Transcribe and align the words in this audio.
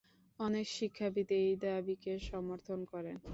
অনেক 0.39 0.65
শিক্ষাবিদ 0.77 1.29
এই 1.41 1.51
দাবীকে 1.63 2.13
সমর্থন 2.29 2.79
করেন। 2.91 3.15